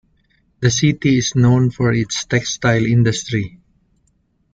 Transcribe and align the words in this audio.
The 0.61 0.71
city 0.71 1.19
is 1.19 1.35
known 1.35 1.69
for 1.69 1.93
its 1.93 2.25
textile 2.25 2.87
industry. 2.87 3.59